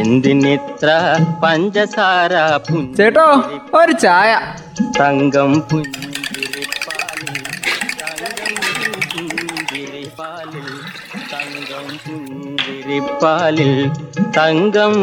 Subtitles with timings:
[0.00, 0.88] എന്തിനിത്ര
[1.42, 2.32] പഞ്ചസാര
[2.96, 3.26] ചേട്ടോ
[3.78, 4.30] ഒരു ചായ
[4.98, 7.38] തങ്കം പുഞ്ചിരിപ്പാലിൽ
[11.32, 13.72] തങ്കം പുഞ്ചിരിപ്പാലിൽ
[14.36, 14.94] തങ്കം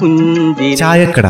[0.00, 1.26] പുഞ്ചിരിപ്പാലിൽ തങ്കം ചായക്കട.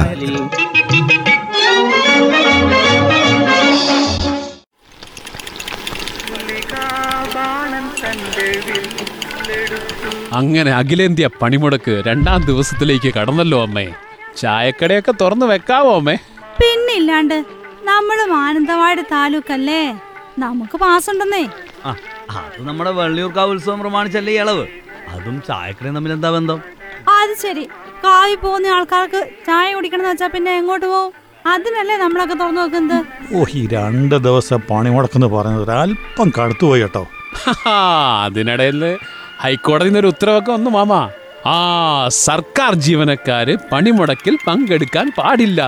[10.39, 13.87] അങ്ങനെ അഖിലേന്ത്യാ പണിമുടക്ക് രണ്ടാം ദിവസത്തിലേക്ക് കടന്നല്ലോ അമ്മേ.
[14.41, 16.17] ചായക്കടയൊക്കെ തുറന്നു വെക്കാവോ അമ്മേ?
[16.61, 17.39] പിന്നില്ലാണ്ട്
[17.91, 19.83] നമ്മളും ആനന്ദവാട് താലൂക്കല്ലേ?
[20.45, 21.45] നമുക്ക് പാസുണ്ടെന്നേ
[21.89, 21.91] ആ,
[22.41, 24.65] അത് നമ്മുടെ വള്ളിയൂർക്കാവ് ഉത്സവം പ്രമാണിച്ചല്ലേ ഈ ഇളവ്.
[25.15, 26.59] അതും ചായക്കടയും തമ്മിൽ എന്താ ബന്ധം?
[27.17, 27.65] അത് ശരി.
[28.05, 31.11] കാവി പോകുന്ന ആൾക്കാർക്ക് ചായ കുടിക്കണം വെച്ചാ പിന്നെ എങ്ങോട്ട് പോവും?
[31.53, 32.99] അതിനല്ലേ നമ്മളൊക്കെ തുറന്നു വെക്കുന്നത്?
[33.37, 37.03] ഓ ഈ രണ്ട് ദിവസം പണി മുടക്കെന്ന് പറഞ്ഞത് അല്പം കടുത്തുപോയി കേട്ടോ.
[38.27, 38.83] അതിനിടയിൽ
[39.41, 41.11] ഹൈക്കോടതിയിൽ നിന്നൊരു ഒരു ഉത്തരവൊക്കെ വന്നു മാമാ.
[41.47, 45.61] ആ സർക്കാർ ജീവനക്കാര് പണിമുടക്കിൽ പങ്കെടുക്കാൻ പാടില്ല.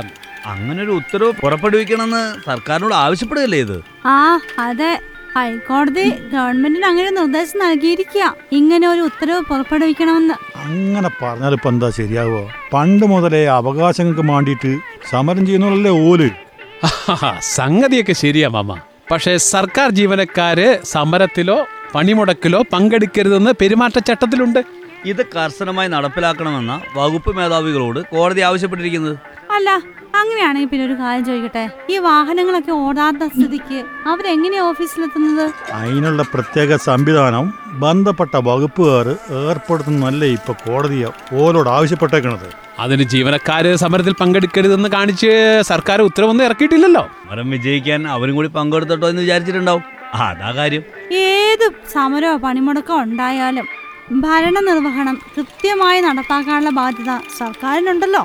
[0.47, 3.83] അങ്ങനെ ഒരു ഉത്തരവ് പുറപ്പെടുവിക്കണമെന്ന് സർക്കാരിനോട് ആവശ്യപ്പെടുകയല്ലേ ഇത്?
[4.07, 4.99] ആ അതെ.
[5.37, 8.35] ഹൈക്കോടതി ഗവൺമെന്റിന് അങ്ങനെ നിർദ്ദേശം നൽകിയിരിക്കുക.
[8.53, 10.35] ഇങ്ങനെ ഒരു ഉത്തരവ് പുറപ്പെടുവിക്കണമെന്ന്.
[10.55, 14.79] അങ്ങനെ പറഞ്ഞാൽ ഇപ്പൊ എന്താ ശരിയാവോ പണ്ട് മുതലേ അവകാശങ്ങൾക്ക് വേണ്ടിയിട്ട്
[15.11, 16.31] സമരം ചെയ്യുന്നവരല്ലേ ഓൽ?
[17.41, 18.81] സംഗതിയൊക്കെ ശരിയാ മാമ.
[19.11, 24.65] പക്ഷേ സർക്കാർ ജീവനക്കാര് സമരത്തിലോ പണിമുടക്കിലോ പങ്കെടുക്കരുതെന്ന് പെരുമാറ്റച്ചട്ടത്തിലുണ്ട്.
[25.05, 29.17] ഇത് കർശനമായി നടപ്പിലാക്കണമെന്ന വകുപ്പ് മേധാവികളോട് കോടതി ആവശ്യപ്പെട്ടിരിക്കുന്നത്.
[29.51, 29.71] അല്ല
[30.15, 31.71] അങ്ങനെയാണെങ്കിൽ പിന്നെ ഒരു കാര്യം ചോദിക്കട്ടെ?
[31.91, 35.53] ഈ വാഹനങ്ങളൊക്കെ ഓടാത്ത സ്ഥിതിക്ക് അവരെങ്ങനെയാ ഓഫീസിലെത്തുന്നത്?
[35.73, 39.09] അതിനുള്ള പ്രത്യേക സംവിധാനം ബന്ധപ്പെട്ട വകുപ്പുകാർ
[39.49, 42.49] ഏർപ്പെടുത്തുന്നല്ലേ ഇപ്പൊ കോടതി ഓരോട് ആവശ്യപ്പെട്ടേക്കണത്.
[42.79, 47.09] അതിന് ജീവനക്കാര് സമരത്തിൽ പങ്കെടുക്കരുതെന്ന് കാണിച്ച് സർക്കാർ ഉത്തരവൊന്നും ഇറക്കിയിട്ടില്ലല്ലോ.
[47.27, 49.83] സമരം വിജയിക്കാൻ അവരും കൂടി പങ്കെടുത്തിട്ടോ എന്ന് വിചാരിച്ചിട്ടുണ്ടാവും.
[50.15, 50.83] അതാ കാര്യം.
[51.57, 53.67] ഏത് സമരമോ പണിമുടക്കോ ഉണ്ടായാലും
[54.25, 58.23] ഭരണനിർവഹണം കൃത്യമായി നടപ്പാക്കാനുള്ള ബാധ്യത സർക്കാരിനുണ്ടല്ലോ.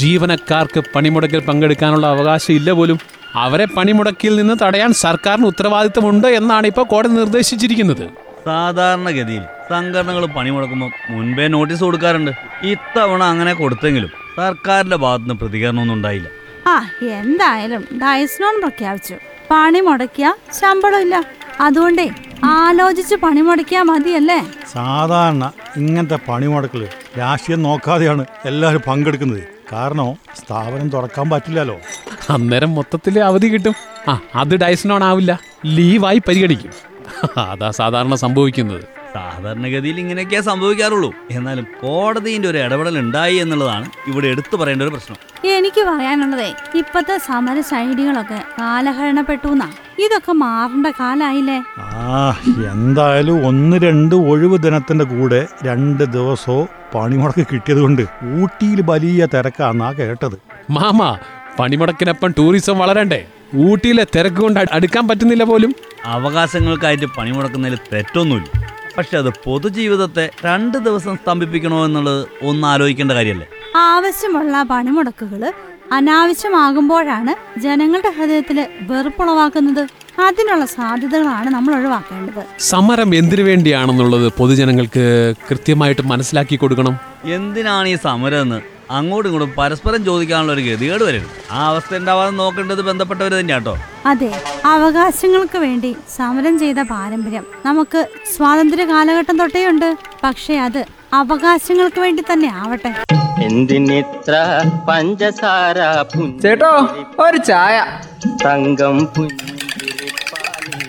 [0.00, 2.98] ജീവനക്കാർക്ക് പണിമുടക്കിൽ പങ്കെടുക്കാനുള്ള അവകാശം ഇല്ല പോലും
[3.44, 8.04] അവരെ പണിമുടക്കിൽ നിന്ന് തടയാൻ സർക്കാരിന് ഉത്തരവാദിത്തമുണ്ട് എന്നാണ് ഇപ്പോൾ കോടതി നിർദ്ദേശിച്ചിരിക്കുന്നത്.
[8.46, 12.32] സാധാരണഗതിയിൽ സംഘടനകൾ പണിമുടക്കുമ്പോൾ മുൻപേ നോട്ടീസ് കൊടുക്കാറുണ്ട്.
[12.72, 16.28] ഇത്തവണ അങ്ങനെ കൊടുത്തെങ്കിലും സർക്കാരിന്റെ ഭാഗത്തുനിന്ന് പ്രതികരണമൊന്നും ഉണ്ടായില്ല.
[16.72, 16.76] ആ
[17.20, 19.16] എന്തായാലും ഡയസ്നോൺ പ്രഖ്യാപിച്ചു.
[19.50, 21.16] പണി മുടക്കിയ ശമ്പളമില്ല.
[21.66, 22.08] അതുകൊണ്ടേ
[22.44, 24.46] ആലോചിച്ച് പണി മുടക്കിയാ മതിയല്ലേ?
[24.72, 26.88] സാധാരണ ഇങ്ങനത്തെ പണി മുടക്കൽ
[27.18, 29.42] രാഷ്ട്രീയം നോക്കാതെയാണ് എല്ലാവരും പങ്കെടുക്കുന്നത്.
[29.72, 31.80] കാരണം സ്ഥാപനം തുറക്കാൻ പറ്റില്ലല്ലോ.
[32.30, 33.74] അന്നേരം മൊത്തത്തിൽ അവധി കിട്ടും.
[34.08, 35.40] ആ അത് ഡയസിനോൺ ആവില്ല.
[35.66, 36.72] ലീവായി പരിഗണിക്കും.
[37.38, 38.95] അതാ സാധാരണ സംഭവിക്കുന്നത്.
[39.16, 41.10] സാധാരണഗതിയിൽ ഇങ്ങനെയൊക്കെ സംഭവിക്കാറുള്ളൂ.
[41.30, 45.18] എന്നാലും കോടതിന്റെ ഒരു ഇടപെടൽ ഉണ്ടായി എന്നുള്ളതാണ് ഇവിടെ എടുത്തു പറയേണ്ട ഒരു പ്രശ്നം.
[45.46, 49.42] എനിക്ക് പറയാനുള്ളതേ ഇപ്പത്തെ സമര ശൈലികളൊക്കെ കാലഹരണപ്പെട്ടു
[50.04, 51.58] ഇതൊക്കെ മാറേണ്ട കാലായില്ലേ?
[51.78, 52.40] ആ
[52.72, 58.02] എന്തായാലും ഒന്ന് രണ്ട് ഒഴിവ് ദിനത്തിന്റെ കൂടെ രണ്ട് ദിവസവും പണിമുടക്ക് കിട്ടിയത് കൊണ്ട്
[58.42, 60.36] ഊട്ടിയിൽ വലിയ തിരക്കാന്നാ കേട്ടത്.
[60.70, 61.18] മാമാ
[61.58, 63.20] പണിമുടക്കിനൊപ്പം ടൂറിസം വളരണ്ടേ?
[63.56, 65.74] ഊട്ടിയിലെ തിരക്ക് കൊണ്ട് അടുക്കാൻ പറ്റുന്നില്ല പോലും.
[66.04, 68.65] അവകാശങ്ങൾക്കായിട്ട് പണിമുടക്കുന്നതിൽ തെറ്റൊന്നുമില്ല.
[68.98, 73.46] പക്ഷെ അത് പൊതുജീവിതത്തെ രണ്ട് ദിവസം സ്തംഭിപ്പിക്കണോ എന്നുള്ളത് ഒന്ന് ആലോചിക്കേണ്ട കാര്യമല്ലേ?
[73.76, 75.52] ആവശ്യമുള്ള പണിമുടക്കുകൾ
[75.92, 79.82] അനാവശ്യമാകുമ്പോഴാണ് ജനങ്ങളുടെ ഹൃദയത്തിൽ വെറുപ്പുളവാക്കുന്നത്.
[80.20, 82.40] അതിനുള്ള സാധ്യതകളാണ് നമ്മൾ ഒഴിവാക്കേണ്ടത്.
[82.60, 86.94] സമരം എന്തിനു വേണ്ടിയാണെന്നുള്ളത് പൊതുജനങ്ങൾക്ക് കൃത്യമായിട്ട് മനസ്സിലാക്കി കൊടുക്കണം.
[87.24, 91.30] എന്തിനാണ് ഈ സമരം എന്ന് അങ്ങോട്ടും ഇങ്ങോട്ടും പരസ്പരം ചോദിക്കാനുള്ള ഒരു ഗതികേട് വരരുത്.
[91.50, 93.76] ആ അവസ്ഥ ഉണ്ടാവാതെ നോക്കേണ്ടത് ബന്ധപ്പെട്ടവർ തന്നെയാ കേട്ടോ
[94.10, 94.30] അതെ
[94.64, 97.44] അവകാശങ്ങൾക്ക് വേണ്ടി സമരം ചെയ്ത പാരമ്പര്യം.
[97.66, 98.00] നമുക്ക്
[98.34, 99.88] സ്വാതന്ത്ര്യ കാലഘട്ടം തൊട്ടേ ഉണ്ട്
[100.24, 100.80] പക്ഷേ അത്
[101.20, 102.92] അവകാശങ്ങൾക്ക് വേണ്ടി തന്നെ ആവട്ടെ.
[103.48, 104.34] എന്തിനിത്ര
[104.88, 105.78] പഞ്ചസാര
[106.42, 106.72] ചേട്ടോ
[107.24, 107.76] ഒരു ചായ.
[108.44, 110.80] തങ്കം പുഞ്ചിരിപ്പാലിൽ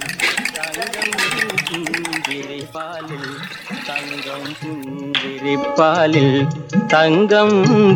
[3.89, 6.29] തങ്കം പുഞ്ചിരിപ്പാലിൽ
[6.94, 7.50] തങ്കം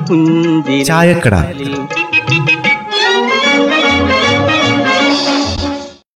[0.09, 1.73] പുഞ്ചിരിപ്പാലിൽ.